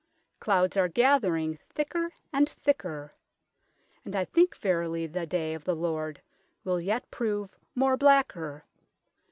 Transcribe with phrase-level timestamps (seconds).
[0.39, 3.13] Clouds are gathering thicker and thicker,
[4.03, 6.23] and I thinke veryly the day of the Lorde
[6.63, 8.65] will yet prove more blacker.